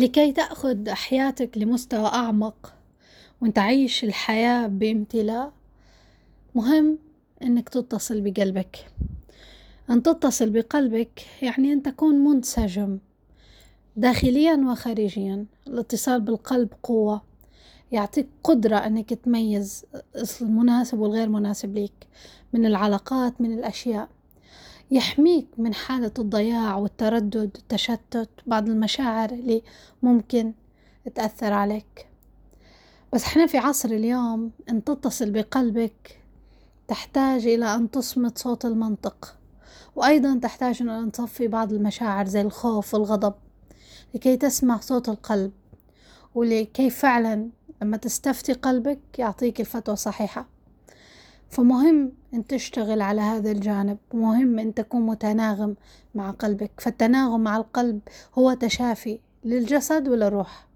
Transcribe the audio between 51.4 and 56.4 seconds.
فمهم أن تشتغل على هذا الجانب مهم أن تكون متناغم مع